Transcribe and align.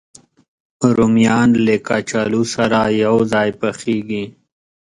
رومیان 0.95 1.49
له 1.65 1.75
کچالو 1.87 2.43
سره 2.55 2.79
یو 3.03 3.15
ځای 3.33 3.49
پخېږي 3.59 4.23